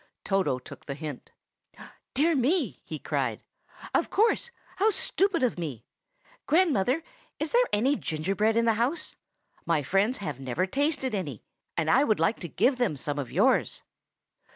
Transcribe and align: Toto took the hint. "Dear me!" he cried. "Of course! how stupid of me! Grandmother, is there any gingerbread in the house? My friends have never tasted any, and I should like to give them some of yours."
Toto 0.23 0.57
took 0.57 0.87
the 0.87 0.95
hint. 0.95 1.29
"Dear 2.15 2.35
me!" 2.35 2.81
he 2.83 2.97
cried. 2.97 3.43
"Of 3.93 4.09
course! 4.09 4.49
how 4.77 4.89
stupid 4.89 5.43
of 5.43 5.59
me! 5.59 5.85
Grandmother, 6.47 7.03
is 7.37 7.51
there 7.51 7.69
any 7.71 7.95
gingerbread 7.95 8.57
in 8.57 8.65
the 8.65 8.73
house? 8.81 9.15
My 9.63 9.83
friends 9.83 10.17
have 10.17 10.39
never 10.39 10.65
tasted 10.65 11.13
any, 11.13 11.43
and 11.77 11.87
I 11.87 12.03
should 12.03 12.19
like 12.19 12.39
to 12.39 12.47
give 12.47 12.77
them 12.77 12.95
some 12.95 13.19
of 13.19 13.31
yours." 13.31 13.83